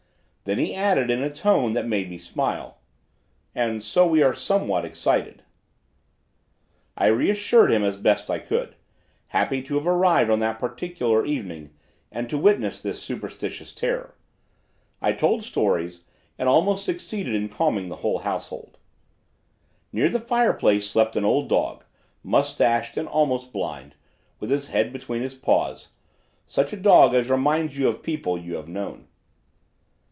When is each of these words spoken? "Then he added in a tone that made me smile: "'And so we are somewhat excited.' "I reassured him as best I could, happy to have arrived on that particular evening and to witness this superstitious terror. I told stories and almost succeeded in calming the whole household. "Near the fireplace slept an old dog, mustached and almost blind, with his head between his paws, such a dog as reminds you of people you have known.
"Then 0.43 0.57
he 0.59 0.75
added 0.75 1.09
in 1.09 1.23
a 1.23 1.31
tone 1.33 1.71
that 1.73 1.85
made 1.87 2.09
me 2.09 2.17
smile: 2.17 2.79
"'And 3.55 3.81
so 3.81 4.05
we 4.07 4.21
are 4.21 4.33
somewhat 4.33 4.83
excited.' 4.83 5.43
"I 6.97 7.05
reassured 7.07 7.71
him 7.71 7.85
as 7.85 7.95
best 7.95 8.29
I 8.29 8.39
could, 8.39 8.75
happy 9.27 9.61
to 9.61 9.75
have 9.75 9.87
arrived 9.87 10.29
on 10.29 10.39
that 10.39 10.59
particular 10.59 11.25
evening 11.25 11.69
and 12.11 12.29
to 12.29 12.37
witness 12.37 12.81
this 12.81 13.01
superstitious 13.01 13.71
terror. 13.71 14.15
I 14.99 15.13
told 15.13 15.43
stories 15.43 16.03
and 16.37 16.49
almost 16.49 16.83
succeeded 16.83 17.33
in 17.33 17.47
calming 17.47 17.87
the 17.87 17.97
whole 17.97 18.19
household. 18.19 18.77
"Near 19.93 20.09
the 20.09 20.19
fireplace 20.19 20.89
slept 20.89 21.15
an 21.15 21.23
old 21.23 21.47
dog, 21.47 21.85
mustached 22.23 22.97
and 22.97 23.07
almost 23.07 23.53
blind, 23.53 23.93
with 24.41 24.49
his 24.49 24.67
head 24.67 24.91
between 24.91 25.21
his 25.21 25.35
paws, 25.35 25.91
such 26.45 26.73
a 26.73 26.77
dog 26.81 27.13
as 27.13 27.29
reminds 27.29 27.77
you 27.77 27.87
of 27.87 28.03
people 28.03 28.37
you 28.37 28.55
have 28.55 28.67
known. 28.67 29.07